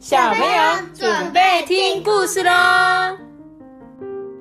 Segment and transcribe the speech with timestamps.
[0.00, 0.48] 小朋友
[0.94, 2.50] 准备听故事喽！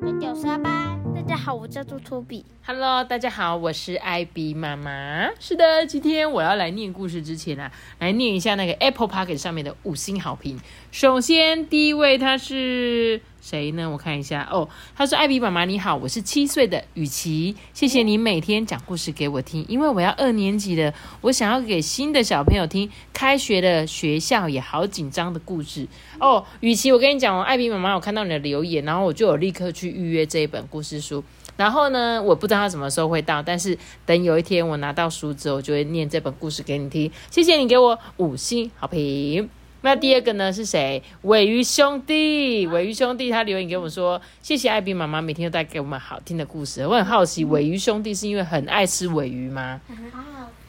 [0.02, 2.46] 我是阿班，大家好，我叫做托比。
[2.72, 5.32] Hello，大家好，我是艾比妈妈。
[5.40, 10.60] 是的，今天我要来念故事之前啊，来念一下那个 Apple p o c k 上面的五星好评。
[10.92, 13.90] 首先，第一位他是谁呢？
[13.90, 25.88] 我看一下哦，他说：“艾比妈妈你好，我是七岁的雨琪，谢谢你每天讲故事给我听，因为我要二年级了，我想要给新的小朋友听开学的，学校也好紧张的故事
[26.20, 31.24] 哦。”雨琪，我跟你讲哦，艾比妈妈有看到你的留言，然后我就有立刻去预约这一本故事书。
[31.60, 37.12] 然后呢，我不知道它什么时候会到，但是等有一天我拿到书之后，我就会念这本故事给你听。
[37.30, 39.50] 谢谢你给我五星好评。
[39.82, 41.04] 那第二个呢是谁？
[41.24, 46.88] 尾鱼兄弟， 尾鱼兄弟他留言给我们说，谢谢艾比妈妈每天都带给我们好听的故事。
[46.88, 49.82] 我很好奇，尾鱼兄弟是因为很爱吃尾鱼吗？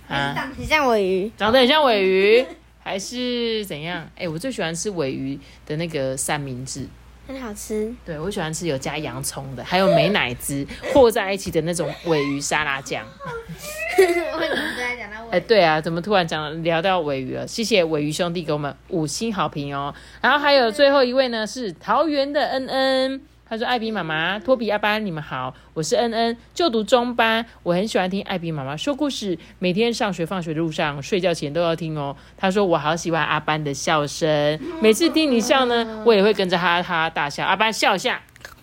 [0.09, 2.45] 啊，长得像尾鱼，长得很像尾鱼，
[2.81, 4.11] 还是怎样？
[4.17, 6.89] 哎，我最喜欢吃尾鱼的那个三明治。
[7.33, 7.93] 很好吃。
[8.05, 13.07] 对，我喜欢吃有加洋葱的，还有美乃滋 和在一起的那种尾鱼沙拉酱。
[13.99, 14.07] 为
[14.99, 17.47] 讲到哎、对啊，怎么突然讲聊到尾鱼了？
[17.47, 19.95] 谢谢尾鱼兄弟给我们五星好评哦。
[20.21, 37.45] 然后还有最后一位呢是桃园的恩恩，他说：“艾比妈妈、托比、阿班，你们好，我是恩恩，就读中班，我很喜欢听艾比妈妈说故事，每天上学放学的路上、睡觉前都要听哦。”他说：“我好喜欢阿班的笑声，每次听你笑呢，我也会跟着哈哈大笑。
[37.45, 38.23] 阿班笑一下。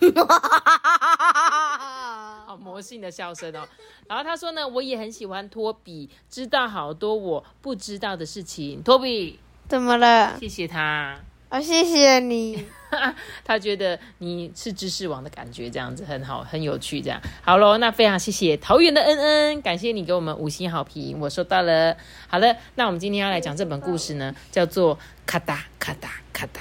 [2.46, 3.68] 好魔性的笑声哦。
[4.08, 8.82] 然后他说呢，我也很喜欢托比，知道好多我不知道的事情。
[8.82, 10.38] 托比，怎么了？
[10.40, 11.18] 谢谢他，
[11.50, 12.64] 哦，谢谢你。
[13.44, 17.00] 他觉得你是知识王的感觉，这样子很好，很有趣。
[17.00, 21.96] 这样好喽，那非常谢谢桃园的恩恩，感谢你给我们五星好评，我收到了。
[22.28, 26.60] 好了，那我们今天要来讲这本故事呢，叫做咔哒咔哒咔哒。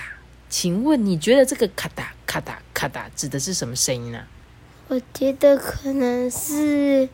[0.50, 4.24] 请问你觉得这个咔哒咔哒咔哒指的是什么声音呢、
[4.88, 7.10] 我觉得可能是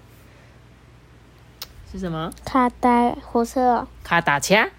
[1.92, 2.32] 是什么？
[2.46, 3.88] 咔哒火车哦。
[4.04, 4.70] 咔哒掐，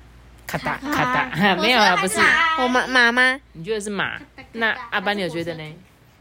[0.46, 2.18] 咔哒咔哒， 没有啊，不是。
[2.60, 4.18] 我妈妈吗，你觉得是马？
[4.52, 5.64] 那阿班，你有觉得呢？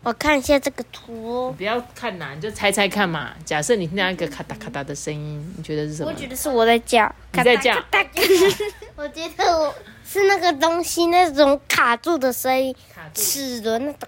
[0.03, 1.53] 我看一下这个图。
[1.57, 3.31] 不要看呐，你就猜猜看嘛。
[3.45, 6.09] 假设你听到一个咔哒咔哒的声音，你觉得是什么？
[6.11, 7.09] 我觉得是我在叫。
[7.31, 8.19] 你在叫咔哒咔哒
[8.97, 9.73] 我觉得我
[10.05, 14.07] 是那个东西那种卡住的声音，卡住齿轮那个咔。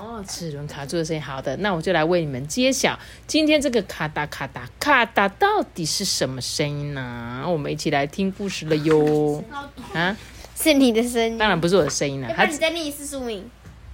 [0.00, 1.22] 哦，齿轮卡住的声音。
[1.22, 7.44] 好的，那我就来为你们揭晓，今天这个咔哒咔哒咔哒到底是什么声音呢？
[7.46, 9.42] 我们一起来听故事了哟。
[9.94, 10.16] 啊，
[10.56, 11.38] 是你的声音。
[11.38, 13.48] 当然不是我的声音了，它要不然你再念一次书名。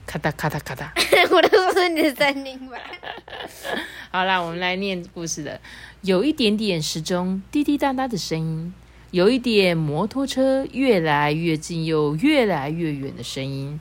[0.07, 0.93] 咔哒咔哒咔哒。
[1.31, 2.79] 我都说是你的声音吧。
[4.11, 5.61] 好啦，我们来念故事了。
[6.01, 8.73] 有一点点时钟滴滴答答的声音，
[9.11, 13.79] 有一点摩托车越来越近又越来越远的声音，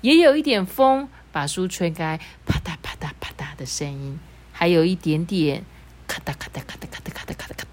[0.00, 4.18] 也有一点风把书吹开啪嗒啪嗒啪嗒的声音，
[4.52, 5.62] 还有一点点
[6.08, 7.64] 咔嗒咔嗒咔嗒咔嗒咔嗒咔嗒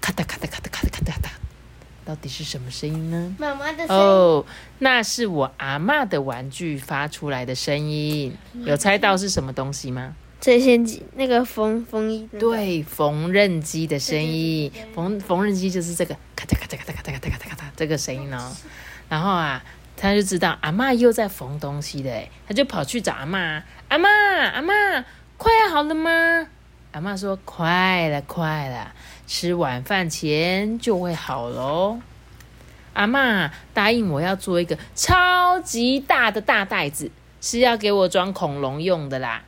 [0.00, 1.30] 咔嗒咔嗒咔嗒咔嗒咔嗒咔嗒，
[2.04, 3.32] 到底是什么声音呢？
[3.38, 3.86] 妈妈的。
[3.86, 4.44] 哦，
[4.80, 10.16] 那是我阿嬷的玩具发出来的声音，有猜到是什么东西吗？
[10.40, 12.28] 最先机那个缝缝衣。
[12.40, 18.52] 对，缝纫机的声音，缝缝纫机就是这个咔嗒咔嚓咔嚓咔嚓咔嚓咔嚓咔这个声音哦。
[19.08, 19.62] 然后啊，
[19.96, 24.72] 他就知道阿嬷又在缝东西的，他就跑去找阿妈，阿妈阿妈，
[25.36, 26.46] 快要好了吗？
[26.92, 28.92] 阿妈说快了快了，
[29.26, 32.00] 吃晚饭前就会好喽。
[32.92, 37.10] 阿妈答应我要做一个超级大的大袋子，
[37.40, 39.42] 是要给我装恐龙用的啦。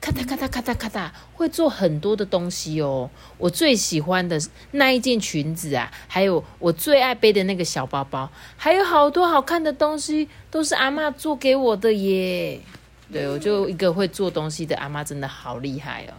[0.00, 3.10] 咔嗒咔嗒咔嗒咔嗒，会做很多的东西哦。
[3.36, 4.40] 我最喜欢的
[4.72, 12.60] 那一件裙子啊，还有我最爱背的那个小包包，还有好多好看的东西，都是阿嬷做给我的耶。
[13.12, 16.14] 对，我就一个会做东西的阿嬷，真的好厉害哦。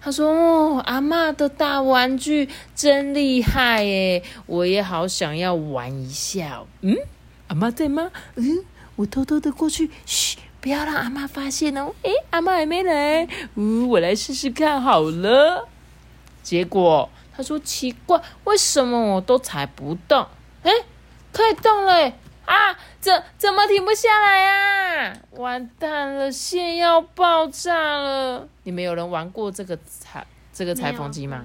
[0.00, 6.96] 他说：“哦，阿嬷的大玩具真厉害耶，我也好想要玩一下。”嗯，
[7.46, 8.10] 阿嬷在吗？
[8.34, 8.64] 嗯，
[8.96, 11.92] 我偷偷的过去，嘘，不要让阿妈发现哦。
[12.02, 13.26] 诶，阿妈还没来，
[13.56, 15.68] 嗯，我来试试看好了。
[16.40, 20.24] 结果他说：“奇怪，为什么我都踩不动？
[20.62, 20.70] 诶，
[21.32, 22.14] 可以动了耶！
[22.44, 25.16] 啊，怎怎么停不下来啊？
[25.32, 28.46] 完蛋了，线要爆炸了！
[28.62, 31.44] 你们有人玩过这个裁这个裁缝机吗？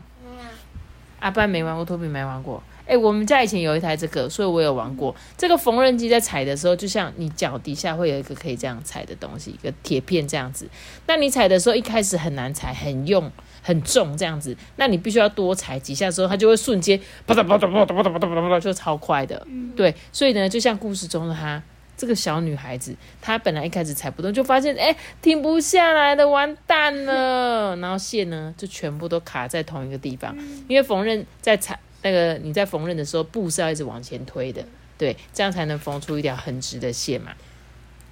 [1.19, 2.61] 阿班没玩过，托比没玩过。
[2.87, 5.15] 哎、我们家以前有一台这个，所以我有玩过。
[5.37, 10.67] 这个缝纫机在踩的时候，就像你脚底下会有一个可以这样踩的东西，一个铁片这样子。
[11.05, 13.31] 那你踩的时候，一开始很难踩，很用。
[13.63, 19.45] 很重这样子，那你必须要多踩几下之后，它就会瞬间啪嗒啪嗒啪嗒啪嗒啪嗒啪嗒就超快的。
[19.75, 21.61] 对，所以呢，就像故事中的她
[21.97, 27.75] 这个小女孩子，她本来一开始踩不动，就发现哎停不下来的，完蛋了。
[27.75, 30.33] 然后线呢就全部都卡在同一个地方，
[30.69, 31.77] 因为缝纫在踩
[32.09, 34.63] 那个你在缝纫的时候，布是要一直往前推的，
[34.97, 37.33] 对，这样才能缝出一条很直的线嘛。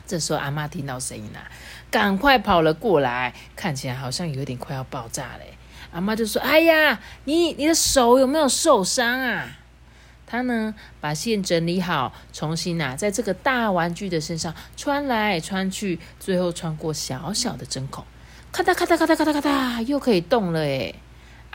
[0.05, 1.49] 这时候阿妈听到声音啦，
[1.89, 5.53] 赶快跑了过来，看起来好像有点快要爆炸嘞。
[5.91, 9.57] 阿妈就说：“哎呀，你你的手有没有受伤啊？”
[10.27, 18.03] 他呢把线整理好，重新啊在这个大玩具的身上穿来穿去，最后穿过小小的针孔，
[18.51, 20.93] 咔嗒咔嗒咔嗒咔嗒咔嗒，又可以动了诶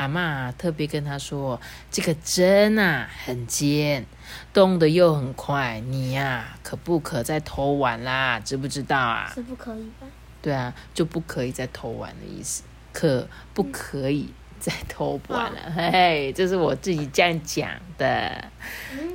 [0.01, 1.61] 阿妈特别跟他说
[1.93, 4.07] ：“这个针啊很尖，
[4.51, 8.41] 动的又很快，你呀可不可再偷玩啦？
[8.41, 10.07] 知不知道啊？”是不可以吧？
[10.41, 12.63] 对啊，就不可以再偷玩的意思，
[12.95, 14.33] 可不可以？
[14.61, 18.45] 在偷玩了，嘿嘿，这是我自己这样讲的。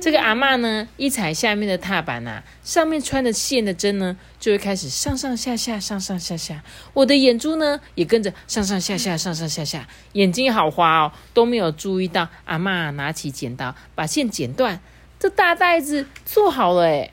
[0.00, 6.62] 这个阿嬷呢，一踩下面的踏板呐，上面穿的线的针呢，就会开始上上下下，上上下下。
[6.92, 9.86] 我的眼珠呢，也跟着上上下下，上上下下。
[10.12, 14.80] 眼睛好花哦，都没有注意到阿嬷拿起剪刀把线剪断。
[15.18, 17.10] 这大袋子做好了，哎，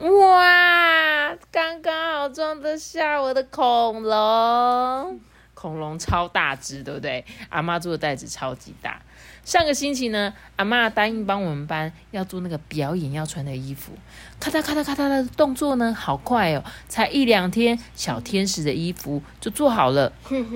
[0.00, 5.20] 哇，刚刚好装得下我的恐龙。
[5.56, 7.24] 恐龙超大只，对不对？
[7.48, 9.00] 阿妈做的袋子超级大。
[9.42, 13.92] 上个星期呢，阿妈答应帮我们班要做那个表演要穿的衣服，
[14.38, 16.62] 咔嗒咔嗒咔嗒的动作呢，好快哦！
[16.88, 20.12] 才一两天，小天使的衣服就做好了，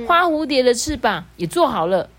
[0.06, 2.11] 花蝴蝶的翅膀也做好了。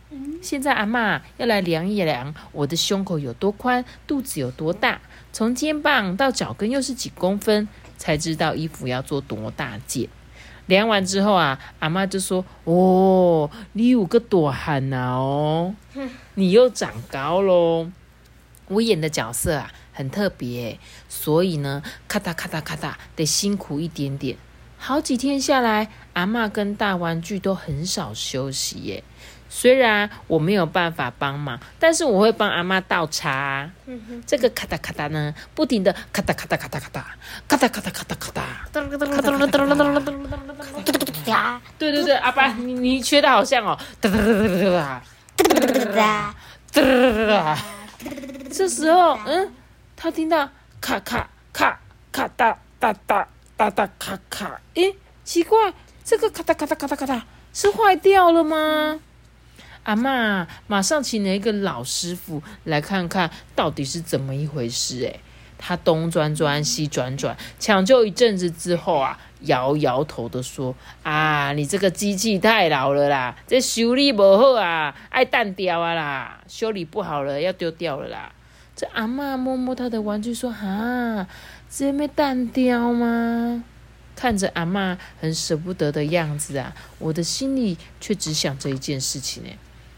[0.41, 4.99] 现在阿妈要来量一量我的胸口有多宽，肚子有多大，
[5.31, 7.67] 从肩膀到脚跟又是几公分，
[7.97, 10.09] 才知道衣服要做多大件。
[10.67, 15.75] 量完之后啊，阿妈就说：“哦，你有个多汉呐哦，
[16.35, 17.89] 你又长高喽。”
[18.69, 20.79] 我演的角色啊很特别，
[21.09, 24.37] 所以呢，咔嗒咔嗒咔嗒得辛苦一点点。
[24.77, 29.03] 好几天下来，阿妈跟大玩具都很少休息耶。
[29.53, 33.69] 虽然我没有办法帮忙，但是我会帮阿妈倒茶。
[34.25, 37.03] 这个咔嗒咔嗒呢，不停的咔嗒咔嗒咔嗒咔嗒，
[37.49, 38.41] 咔嗒咔嗒咔嗒咔嗒。
[41.77, 43.77] 对对对，阿爸，你你学的好像哦。
[48.49, 49.51] 这时候，嗯，
[49.97, 50.49] 他听到
[50.79, 51.77] 咔咔咔
[52.13, 53.27] 咔哒哒哒
[53.69, 54.93] 哒咔咔，哎，
[55.25, 55.73] 奇怪，
[56.05, 57.21] 这个咔嗒咔嗒咔嗒咔嗒
[57.51, 59.01] 是坏掉了吗？
[59.83, 64.99] 阿妈马上请了一个老师傅来看看到底是怎么一回事。
[64.99, 65.19] 诶，
[65.57, 78.31] 他东转转西转转，抢救一阵子之后啊，摇摇头的说：“啊，你这个机器太老了啦，这修理不好啊，爱断掉啊啦，修理不好了要丢掉了啦。”
[78.75, 81.27] 这阿妈摸摸他的玩具说：“哈，
[81.69, 83.63] 这没断掉吗？”
[84.15, 89.57] 看着阿妈很舍不得的样子啊，我的心里却只想着一件事情诶。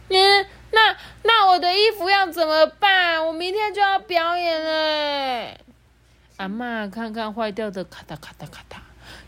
[0.09, 3.25] 嗯，那那我的衣服要怎么办？
[3.25, 5.57] 我明天就要表演了。
[6.37, 8.77] 阿妈看看坏掉的咔嗒咔嗒咔嗒，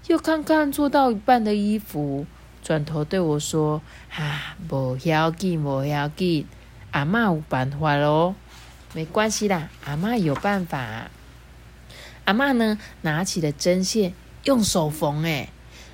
[0.07, 2.25] 又看看做到一半的衣服，
[2.63, 3.81] 转头对我说
[4.18, 6.48] ：“啊，不要紧，不要紧，
[6.92, 8.36] 阿妈有办法喽，
[8.94, 11.10] 没关系啦，阿妈有办法。”
[12.25, 14.13] 阿妈呢，拿起了针线，
[14.46, 15.24] 用手缝。
[15.24, 15.50] 哎，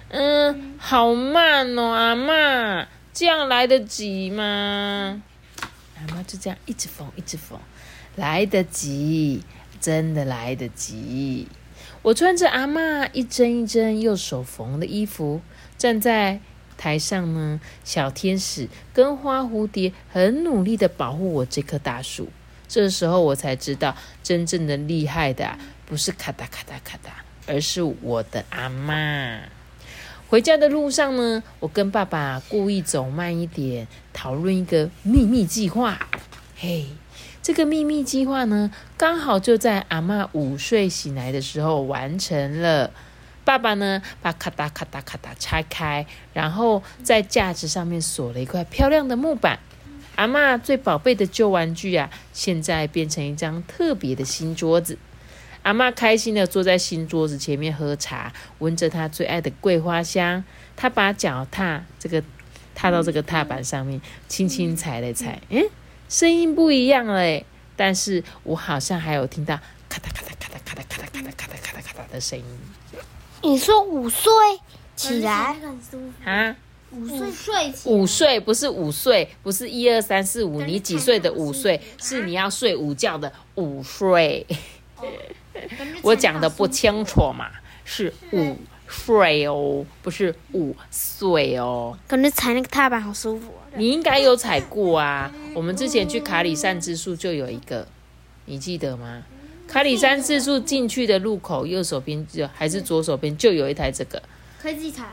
[0.07, 2.87] 嗯，好慢哦，阿妈。
[3.13, 5.21] 这样来得及吗？
[5.97, 7.59] 阿妈就这样一直缝，一直缝，
[8.15, 9.43] 来得及，
[9.79, 11.47] 真的来得及。
[12.01, 15.41] 我穿着阿妈一针一针用手缝的衣服，
[15.77, 16.39] 站在
[16.77, 17.59] 台上呢。
[17.83, 22.29] 小天使跟花蝴蝶很努力的保护我这棵大树。
[22.67, 27.11] 这时候我才知道，真正的厉害的不是咔嗒咔嗒咔嗒，
[27.45, 29.41] 而是我的阿妈。
[30.31, 36.07] 回家的路上呢，我跟爸爸故意走慢一点，讨论一个秘密计划。
[36.55, 36.85] 嘿，
[37.43, 42.91] 这个秘密计划呢，刚好就在阿妈午睡醒来的时候完成了。
[43.43, 49.59] 爸爸呢，把咔哒咔哒咔哒拆开，然后在架子上面锁了一块漂亮的木板。
[50.15, 54.97] 阿妈最宝贝的旧玩具啊，现在变成一张特别的新桌子。
[55.63, 60.43] 阿妈开心的坐在新桌子前面喝茶，闻着她最爱的桂花香。
[60.75, 62.23] 她把脚踏这个
[62.73, 65.63] 踏到这个踏板上面，轻轻踩了踩，嗯，
[66.09, 67.43] 声音不一样了。
[67.75, 72.45] 但是我好像还有听到咔嗒咔嗒咔嗒咔嗒咔嗒咔嗒咔嗒咔嗒咔嗒的声音。
[73.43, 74.31] 你说午睡
[74.95, 75.55] 起来
[76.25, 76.55] 啊？
[76.91, 77.89] 午睡睡起？
[77.89, 81.79] 午睡不是午睡，不是一二三四五，你几岁的午睡？
[81.99, 84.45] 是你要睡午觉的午睡。
[86.01, 87.49] 我讲的不清楚嘛，
[87.85, 91.97] 是午睡哦，不是午睡哦。
[92.07, 93.61] 感觉踩那个踏板好舒服、哦。
[93.75, 97.87] 你应该有踩过啊，我们之前去卡里山之树就有一个，
[98.45, 99.23] 你记得吗？
[99.67, 104.21] 卡里山之树进去的路口右手边就还是左手边就有一台这个，
[104.61, 105.05] 可以自己踩。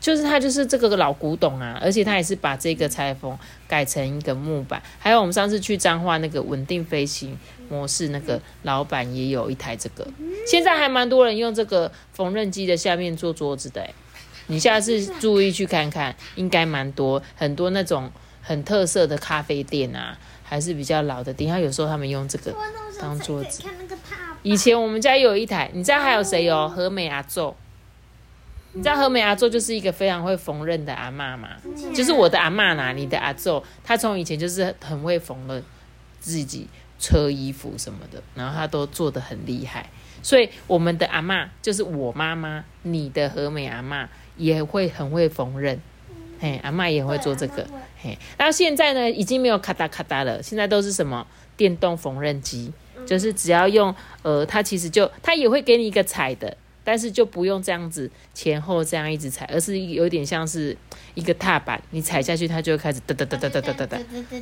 [0.00, 4.82] 就是它就是这个老古董啊，而且它也是把这个裁缝改成一个木板。
[4.98, 10.06] 还有我们上次去彰化那个稳定飞行模式，那个老板也有一台这个。
[10.46, 13.94] 现在还蛮多人用这个缝纫机的下面做桌子的、欸，
[14.48, 18.10] 你下次注意去看看，应该蛮多很多那种
[18.40, 22.52] 很特色的咖啡店啊，还是比较老的店，它有时候他们用这个
[23.00, 23.62] 当桌子。
[24.42, 26.68] 以前我们家有一台，你知道还有谁哦？
[26.68, 27.56] 和美阿宙。
[28.74, 31.50] 你知道和美阿宙就是一个非常会缝纫的阿嬷嘛？
[31.94, 35.62] 就是我的阿嬷啦，你的阿宙，她从以前就是很会缝纫
[36.20, 36.66] 自己
[36.98, 39.90] 车衣服什么的，然后她都做的很厉害。
[40.22, 44.06] 所以我们的阿嬷就是我妈妈，你的和美阿嬷
[44.38, 45.76] 也会很会缝纫，
[46.40, 47.66] 嘿，阿嬷也会做这个，
[48.00, 48.16] 嘿。
[48.38, 51.26] 然后现在呢，已经没有咔哒咔哒了，现在都是什么
[51.58, 52.72] 电动缝纫机，
[53.04, 56.56] 就是只要用呃，它其实就它也会给你一个彩的。
[56.84, 60.76] 但是就不用这样子前后这样一直踩，而是有点像是
[61.14, 63.98] 一个踏板，你踩下去它就会开始哒哒哒哒哒哒哒哒。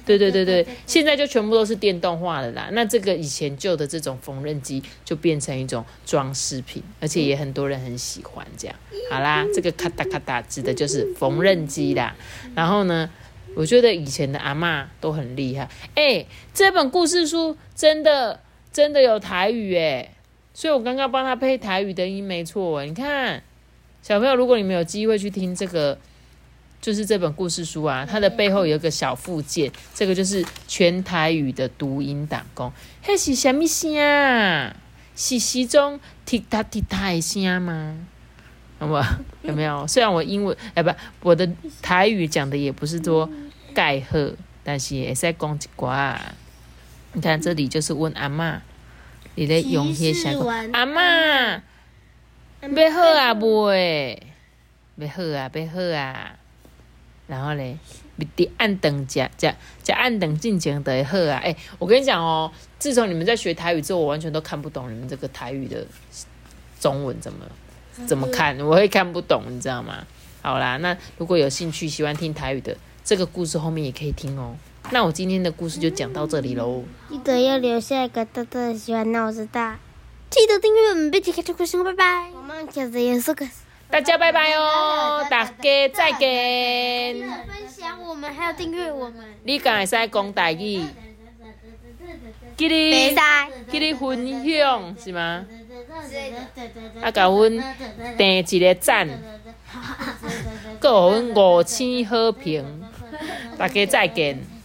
[0.07, 2.69] 对对对对，现在就全部都是电动化的啦。
[2.73, 8.77] 那这个以前旧的这种缝纫机就变成一种装饰品，而且也很多人很喜欢这样。
[9.11, 12.17] 好啦，这个咔嗒咔嗒指的就是缝纫机啦。
[12.55, 13.11] 然后呢，
[13.55, 15.69] 我觉得以前的阿嬷都很厉害。
[15.95, 18.41] 哎，这本故事书真的
[18.73, 20.15] 真的有台语哎。
[20.53, 23.43] 所以我刚刚帮他配台语的音没错，你看，
[24.03, 25.97] 小朋友，如果你们有机会去听这个，
[26.81, 32.73] 就是这本故事书啊，它的背后有一个小附件，这个就是全台语的读音打工。
[33.03, 34.75] 嘿是什么声啊？
[35.17, 37.97] 是时钟滴答滴答的声吗？
[38.81, 39.05] 有没有？
[39.43, 39.87] 有没有？
[39.87, 40.91] 虽然我英文哎不，
[41.23, 41.49] 我的
[41.81, 43.31] 台语讲的也不是多
[43.73, 44.19] 盖好，
[44.65, 46.19] 但是也在讲一寡。
[47.13, 48.63] 你看这里就是问阿妈。
[49.41, 50.41] 你咧用迄啥讲？
[50.73, 51.63] 阿嬷，
[52.61, 54.23] 要好啊未？
[54.97, 56.37] 要好啊，要好啊。
[57.27, 57.79] 然后咧，
[58.37, 61.41] 得按等食食食按等进前的好啊。
[61.43, 65.87] 哎，我跟你讲哦，自从你们在学台语之后，我完全都看不懂你们这个台语的
[66.79, 67.47] 中文怎么
[68.07, 70.07] 怎么看，我会看不懂，你知道吗？
[70.43, 74.55] 好啦，那如果有兴趣喜欢听台语的，这个故事后面也可以听哦。
[74.93, 76.83] 那我今天的故事就讲到这里喽。
[77.09, 79.77] 记得要留下一个大大的喜欢，那我知道。
[80.29, 82.31] 记得订阅我们，别离开这个声，拜拜。
[82.35, 83.47] 我们下次也是个。
[83.89, 85.53] 大家拜拜哦，大家
[85.93, 87.21] 再见。
[87.21, 89.35] 分享我们，还要订阅我们。
[89.45, 90.83] 你敢会使讲大语？
[92.57, 93.17] 记得，
[93.71, 95.47] 记得分享是吗？
[97.01, 97.51] 啊，甲阮
[98.17, 99.09] 点一个赞，
[100.81, 102.65] 给阮五星好评。
[103.57, 104.60] 大家再见。